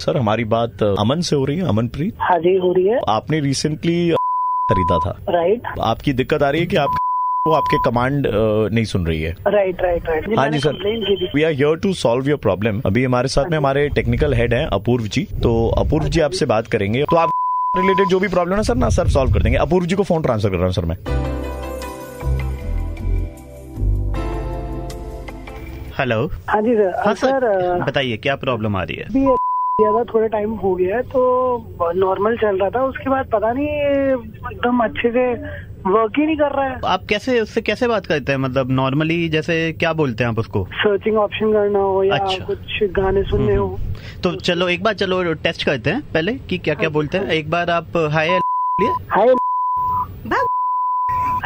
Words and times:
Sir 0.00 0.16
हमारी 0.16 0.44
बात 0.46 0.82
अमन 0.82 1.20
से 1.20 1.36
हो 1.36 1.44
रही 1.44 1.56
है 1.56 1.68
अमनप्रीत? 1.68 2.14
हाँ 2.20 2.38
जी 2.40 2.56
हो 2.58 2.72
रही 2.72 2.86
है। 2.86 3.00
आपने 3.08 3.40
रिसेंटली 3.40 3.96
खरीदा 4.68 4.98
था। 5.00 5.10
राइट 5.30 5.66
आपकी 5.80 6.12
दिक्कत 6.12 6.42
आ 6.42 6.50
रही 6.50 6.60
है 6.60 6.66
कि 6.66 6.76
आप 6.76 6.96
वो 7.46 7.52
आपके 7.54 7.76
कमांड 7.80 8.26
नहीं 8.28 8.84
सुन 8.84 9.06
रही 9.06 9.20
है। 9.22 9.34
राइट 9.46 9.82
राइट 9.82 10.08
राइट 10.08 10.38
हाँ 10.38 10.48
जी 10.50 10.58
sir 10.58 11.30
we 11.34 11.42
are 11.42 11.52
here 11.52 11.76
to 11.78 11.92
solve 11.94 12.28
your 12.28 12.38
problem 12.38 12.80
अभी 12.86 13.04
हमारे 13.04 13.28
साथ 13.28 13.50
में 13.50 13.56
हमारे 13.58 13.88
टेक्निकल 13.90 14.34
हेड 14.34 14.54
हैं 14.54 14.64
अपूर्व 14.74 15.06
जी। 15.08 15.24
तो 15.42 15.52
अपूर्व 15.78 16.08
जी 16.08 16.20
आपसे 16.20 16.46
बात 16.46 16.66
करेंगे। 16.66 17.04
तो 17.10 17.16
आप 17.16 17.30
रिलेटेड 17.74 18.08
जो 18.08 18.18
भी 18.20 18.28
प्रॉब्लम 18.28 18.56
है 18.56 18.62
सर 18.62 18.74
ना 18.74 18.88
सर 18.90 19.08
सॉल्व 19.10 19.32
कर 19.32 19.42
देंगे। 19.42 19.58
अपूर्व 19.58 19.86
जी 19.86 19.96
को 19.96 20.02
फ़ोन 20.02 20.22
ट्रांसफ़र 20.22 20.50
कर 20.50 20.56
रहा 20.56 20.64
हूँ 20.64 20.72
सर 20.72 20.84
मैं। 20.84 20.96
हेलो 25.98 26.24
हाँ 26.48 26.60
जी 26.62 26.74
सर 26.76 27.02
हाँ 27.04 27.14
सर 27.14 27.40
सर 27.40 27.84
बताइए 27.84 28.16
क्या 28.16 28.36
प्रॉब्लम 28.36 28.76
आ 28.76 28.82
रही 28.82 28.96
है? 28.96 29.36
अभी 29.78 29.84
ये 29.84 29.90
ज़्यादा 29.90 30.12
थोड़ा 30.12 30.26
टाइम 30.32 30.50
हो 30.56 30.74
गया 30.74 30.96
है 30.96 31.02
तो 31.04 31.92
नॉर्मल 31.94 32.36
चल 32.36 32.58
रहा 32.58 32.68
था। 32.70 32.84
उसके 32.84 33.10
बाद 33.10 33.26
पता 33.32 33.52
नहीं 33.52 33.68
एकदम 33.68 34.78
अच्छे 34.84 35.10
से 35.10 35.24
वर्क 35.88 36.12
ही 36.18 36.26
नहीं 36.26 36.36
कर 36.36 36.52
रहा 36.52 36.64
है। 36.66 36.78
आप 36.86 37.04
कैसे 37.08 37.40
उससे 37.40 37.60
कैसे 37.62 37.88
बात 37.88 38.06
करते 38.06 38.32
हैं? 38.32 38.38
मतलब 38.38 38.70
नॉर्मली 38.70 39.28
जैसे 39.28 39.56
क्या 39.72 39.92
बोलते 39.92 40.24
हैं 40.24 40.30
आप 40.30 40.38
उसको? 40.38 40.64
सर्चिंग 40.74 41.16
ऑप्शन 41.18 41.52
करना 41.52 41.78
हो 41.78 42.02
या 42.04 42.16
अच्छा। 42.16 42.44
कुछ 42.44 42.82
गाने 42.98 43.22
सुनने 43.24 43.54
हो। 43.54 43.68
तो 44.24 44.34
चलो 44.40 44.68
एक 44.68 44.82
बार 44.82 44.94
चलो 44.94 45.22
टेस्ट 45.44 45.64
करते 45.66 45.90
हैं 45.90 46.00
पहले 46.14 46.34
कि 46.48 46.58
क्या 46.58 46.74
क्या 46.74 46.88
बोलते 46.96 47.18
हैं। 47.18 47.26
एक 47.32 47.50
बार 47.50 47.70
आप 47.70 47.96
हाय 48.12 48.38
हाय 49.10 49.34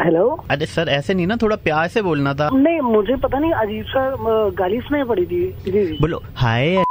हेलो 0.00 0.28
अरे 0.50 0.66
सर 0.66 0.88
ऐसे 0.88 1.14
नहीं 1.14 1.26
ना 1.26 1.36
थोड़ा 1.42 1.56
प्यार 1.64 1.88
से 1.88 2.02
बोलना 2.02 2.34
था। 2.34 2.48
नहीं 2.52 2.80
मुझे 2.82 3.16
पता 3.16 3.38
नहीं 3.38 3.52
अजीब 3.54 3.84
सा 3.86 4.06
अ, 4.06 4.48
गाली 4.60 4.80
सुनाई 4.80 5.04
पड़ी 5.04 5.26
थी। 5.26 5.42
जी। 5.62 5.70
जी 5.72 5.98
बोलो 6.00 6.22
हाय 6.36 6.84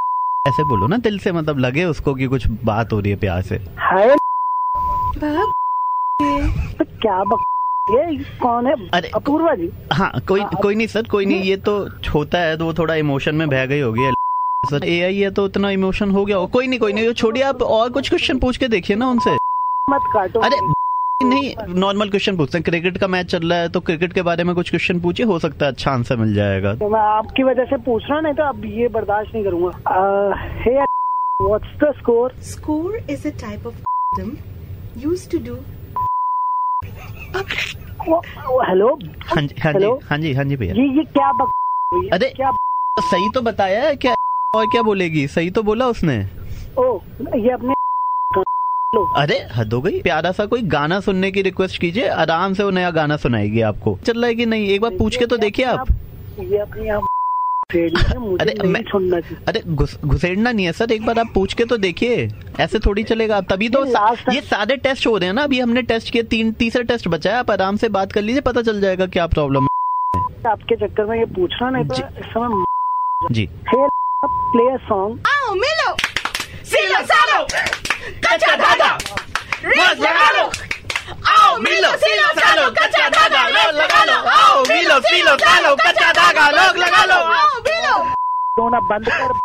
ऐसे 0.44 0.64
बोलो 0.64 0.86
ना 0.86 0.96
दिल 0.96 1.18
से 1.18 1.32
मतलब 1.32 1.58
लगे 1.58 1.84
उसको 1.84 2.14
कि 2.14 2.26
कुछ 2.26 2.46
बात 2.64 2.92
हो 2.92 2.98
रही 3.00 3.10
है 3.10 3.16
प्यार 3.18 3.42
से। 3.42 3.56
हाय। 3.78 4.16
तो 6.78 6.84
क्या 7.02 7.22
बक 7.24 7.42
ये 7.90 8.16
कौन 8.40 8.66
है? 8.66 8.74
अरे, 8.88 9.10
अपूर्वा 9.14 9.54
जी। 9.54 9.70
हाँ 9.92 10.10
कोई 10.28 10.44
कोई 10.62 10.74
नहीं 10.74 10.86
सर 10.86 11.08
कोई 11.08 11.26
नहीं 11.26 11.42
ये 11.42 11.56
तो 11.56 11.76
होता 12.14 12.38
है 12.38 12.56
तो 12.56 12.64
वो 12.64 12.74
थोड़ा 12.74 12.94
इमोशन 12.94 13.34
में 13.34 13.48
बह 13.48 13.66
गई 13.66 13.80
होगी। 13.80 14.10
सर 14.62 14.84
ए 14.84 15.00
आई 15.02 15.18
है 15.18 15.30
तो 15.30 15.46
इतना 15.46 15.70
इमोशन 15.70 16.10
हो 16.10 16.24
गया। 16.24 16.36
हो 16.36 16.46
कोई 16.46 16.66
नहीं 16.66 16.78
कोई 16.80 16.92
नहीं 16.92 17.12
छोड़िए 17.12 17.42
आप 17.42 17.62
और 17.62 17.90
कुछ 17.90 18.08
क्वेश्चन 18.08 18.38
पूछ 18.38 18.56
के 18.56 18.68
देखिए 18.68 18.96
ना 18.96 19.08
उनसे। 19.10 19.34
मत 19.90 20.10
काटो। 20.14 20.40
अरे 20.40 20.56
नहीं 21.22 21.54
नॉर्मल 21.80 22.08
क्वेश्चन 22.10 22.36
पूछते 22.36 22.58
हैं। 22.58 22.64
क्रिकेट 22.64 22.98
का 22.98 23.06
मैच 23.08 23.26
चल 23.30 23.48
रहा 23.50 23.58
है 23.60 23.68
तो 23.68 23.80
क्रिकेट 23.80 24.12
के 24.12 24.22
बारे 24.22 24.44
में 24.44 24.54
कुछ 24.54 24.70
क्वेश्चन 24.70 25.00
पूछिए 25.00 25.26
हो 25.26 25.38
सकता 25.38 25.66
है 25.66 25.72
अच्छा 25.72 25.90
आंसर 25.90 26.16
मिल 26.16 26.34
जाएगा। 26.34 26.74
तो 26.74 26.88
मैं 26.90 27.00
आपकी 27.00 27.42
वजह 27.44 27.64
से 27.70 27.76
पूछ 27.84 28.02
रहा 28.10 28.20
नहीं 28.20 28.34
तो 28.34 28.42
अब 28.42 28.64
ये 28.66 28.88
बर्दाश्त 28.94 29.34
नहीं 29.34 29.44
करूँगा। 29.44 29.70
Hey 30.64 30.76
what's 31.40 31.76
the 31.82 31.92
score 31.98 32.32
Score? 32.52 32.92
Is 33.08 33.26
a 33.26 33.32
type 33.42 33.66
of 33.66 33.74
item 34.12 34.30
used 35.04 35.30
to 35.32 35.38
do 35.48 35.56
hello 38.68 38.88
हाँ 39.26 39.42
जी 39.42 39.54
हाँ 39.62 39.72
जी 39.72 39.86
हाँ 40.08 40.18
जी 40.18 40.32
हाँ 40.34 40.44
जी 40.44 40.56
भैया। 40.56 40.74
ये 40.74 40.88
ये 40.96 41.04
क्या 41.12 41.32
बक 41.32 41.50
अरे 42.12 42.28
क्या 42.36 42.50
सही 42.98 43.30
तो 43.34 43.40
बताया 43.42 43.82
है 43.82 43.94
क्या 43.96 44.14
और 44.56 44.66
क्या 44.66 44.82
बोलेगी? 44.82 45.26
सही 45.28 45.50
तो 45.50 45.62
बोला 45.62 45.86
उसने। 45.88 46.16
ओ 46.78 46.98
ये 47.36 47.50
अपने 47.50 47.74
अरे 48.94 49.46
हद 49.54 49.72
हो 49.72 49.80
गई। 49.80 50.00
प्यारा 50.02 50.32
सा 50.32 50.46
कोई 50.46 50.62
गाना 50.62 51.00
सुनने 51.00 51.30
की 51.30 51.42
रिक्वेस्ट 51.42 51.80
कीजिए 51.80 52.08
आराम 52.08 52.54
से 52.54 52.62
वो 52.64 52.70
नया 52.70 52.90
गाना 52.90 53.16
सुनाएगी 53.16 53.60
आपको। 53.60 53.98
चल 54.06 54.12
रहा 54.12 54.26
है 54.26 54.34
कि 54.34 54.46
नहीं? 54.46 54.66
एक 54.66 54.80
बार 54.80 54.90
पूछ 54.98 55.16
के 55.16 55.26
तो 55.26 55.36
देखिए 55.36 55.64
आप। 55.64 55.86
ये 56.40 56.58
अपने 56.58 56.90
है 56.90 57.00
अरे, 58.40 58.68
मैं- 58.68 58.86
अरे 59.48 59.62
घुसेड़ना 60.06 60.52
नहीं 60.52 60.66
है 60.66 60.72
सर 60.72 60.92
एक 60.92 61.06
बार 61.06 61.18
आप 61.18 61.26
पूछ 61.34 61.54
के 61.54 61.64
तो 61.64 61.76
देखिए। 61.76 62.30
ऐसे 62.60 62.78
थोड़ी 62.78 63.02
चलेगा। 63.02 63.40
तभी 63.40 63.68
तो 63.68 63.84
सा, 63.84 64.16
ये 64.32 64.40
सारे 64.40 64.76
टेस्ट 64.76 65.06
हो 65.06 65.16
रहे 65.16 65.26
हैं 65.26 65.34
ना 65.34 65.42
अभी 65.42 65.60
हमने 65.60 65.82
टेस्ट 65.82 66.10
किए 66.10 66.22
तीन 66.22 66.52
तीसरा 66.52 66.82
टेस्ट 66.82 67.08
बचा 67.08 67.30
है। 67.30 67.36
आप 67.36 67.50
आराम 67.50 67.76
से 67.76 67.88
बात 67.88 68.12
कर 68.12 68.22
लीजिए 68.22 68.40
पता 68.40 68.62
चल 68.62 68.80
जाएगा 68.80 69.06
क्या 69.06 69.26
प्रॉब्लम 69.26 69.66
आपके 70.46 70.76
चक्कर 70.76 71.04
में 71.04 71.18
ये 71.18 71.24
पूछना 71.24 71.70
नहीं 71.70 71.84
तो 71.84 71.94
जी। 71.94 72.02
इस 72.02 72.24
समय 72.24 72.56
है 72.56 73.34
जी 73.34 73.44
हे 73.46 73.86
प्ले 74.26 74.76
सॉन्ग 74.76 75.18
कच्चा 78.26 78.54
धागा 78.56 78.90
रेस 79.64 79.98
लगा 80.00 80.30
लो 80.36 80.44
आओ 81.30 81.56
मिलो 81.62 81.88
सीलो 82.02 82.28
सालो 82.40 82.70
कच्चा 82.80 83.08
धागा 83.16 83.42
लोग 83.48 83.74
लगा 83.80 84.04
लो 84.04 84.18
आओ 84.30 84.62
मिलो 84.68 84.98
सीलो 85.08 85.36
सालो 85.44 85.74
कच्चा 85.76 86.12
धागा 86.20 86.48
लोग 86.50 86.76
लगा 86.76 87.04
लो 87.04 87.14
आओ 87.38 87.48
मिलो। 87.68 87.96
दोना 88.60 88.80
बंद 88.90 89.08
कर। 89.08 89.38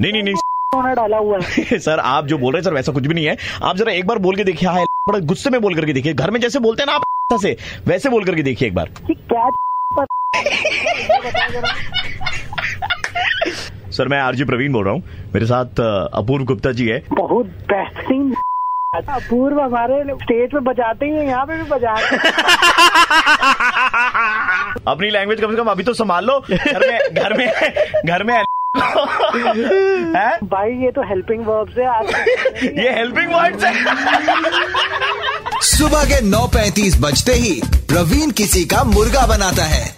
नहीं 0.00 0.12
नहीं 0.12 0.22
नहीं। 0.22 0.94
डाला 0.94 1.16
हुआ 1.16 1.38
है। 1.42 1.78
सर 1.86 1.98
आप 1.98 2.26
जो 2.26 2.38
बोल 2.38 2.52
रहे 2.52 2.60
हैं 2.60 2.64
सर 2.64 2.74
वैसा 2.74 2.92
कुछ 2.92 3.06
भी 3.06 3.14
नहीं 3.14 3.26
है। 3.26 3.36
आप 3.62 3.76
जरा 3.76 3.92
एक 3.92 4.06
बार 4.06 4.18
बोल 4.26 4.36
के 4.36 4.44
देखिए 4.44 4.68
हाय 4.68 4.84
बड़ा 5.08 5.18
गुस्से 5.32 5.50
में 5.50 5.60
बोल 5.60 5.74
करके 5.74 5.92
देखिए। 5.92 6.12
घर 6.14 6.30
में 6.30 6.40
जैसे 6.40 6.58
बोलते 6.58 6.82
हैं 6.82 6.86
ना 6.86 6.94
आप 6.96 7.40
से 7.42 7.56
वैसे 7.86 8.08
बोल 8.08 8.24
करके 8.24 8.42
देखिए 8.42 8.68
एक 8.68 8.74
बार। 8.74 8.90
क्या 9.10 9.48
सर 13.98 14.08
मैं 14.08 14.18
आरजी 14.20 14.44
प्रवीण 14.44 14.72
बोल 14.72 14.84
रहा 14.84 14.94
हूँ। 14.94 15.02
मेरे 15.34 15.46
साथ 15.46 15.80
अपूर्व 15.80 16.44
गुप्ता 16.44 16.72
जी 16.72 16.86
है। 16.88 17.02
बहुत 17.12 17.46
बेहतरीन 17.72 18.34
अपूर्व 18.94 19.60
हमारे 19.60 20.02
स्टेज 20.22 20.50
पे 20.50 20.60
बजाते 20.70 21.06
ही 21.06 21.12
हैं 21.12 21.26
यहाँ 21.26 21.44
पे 21.46 21.56
भी 21.56 21.62
बजा 21.70 21.94
रहे 21.94 22.16
हैं। 22.16 22.18
अपनी 24.88 25.10
लैंग्वेज 25.10 25.40
कम 25.40 25.50
से 25.50 25.56
कम 25.56 25.68
अभी 25.70 25.82
तो 25.82 25.92
संभाल 25.94 26.24
लो। 26.24 26.38
घर 26.50 26.86
में 26.88 26.98
घर 27.22 27.36
में 27.38 27.46
घर 28.06 28.24
में 28.24 28.34
है? 30.16 30.30
भाई 30.44 30.70
ये 30.84 30.90
तो 30.90 31.02
हेल्पिंग 31.08 31.44
वर्ब 31.46 31.68
से 31.74 31.84
आज 31.84 32.06
ये 32.78 32.90
हेल्पिंग 32.98 33.32
वर्ड्स 33.34 33.64
है। 33.64 33.72
सुबह 35.68 36.04
के 36.04 36.20
9:35 36.30 36.96
बजते 37.02 37.32
ही 37.32 37.60
प्रवीण 37.88 38.30
किसी 38.40 38.64
का 38.64 38.82
मुर्गा 38.84 39.26
बनाता 39.26 39.64
है। 39.64 39.97